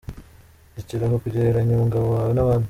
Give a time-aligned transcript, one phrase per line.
[0.75, 2.59] rekera aho kugereranya umugabo wawe n”abandi.